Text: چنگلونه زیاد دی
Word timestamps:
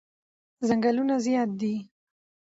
چنگلونه 0.67 1.15
زیاد 1.25 1.49
دی 1.59 1.75